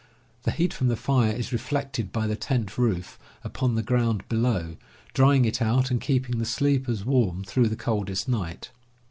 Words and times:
The 0.45 0.51
heat 0.51 0.73
from 0.73 0.87
the 0.87 0.95
fire 0.95 1.31
is 1.31 1.53
reflected 1.53 2.11
by 2.11 2.25
the 2.25 2.35
tent 2.35 2.75
roof 2.75 3.19
upon 3.43 3.75
the 3.75 3.83
ground 3.83 4.27
below, 4.27 4.77
drying 5.13 5.45
it 5.45 5.61
out, 5.61 5.91
and 5.91 6.01
keeping 6.01 6.39
the 6.39 6.43
sleepers 6.43 7.05
warm 7.05 7.43
through 7.43 7.67
the 7.69 7.75
coldest 7.75 8.27
night. 8.27 8.71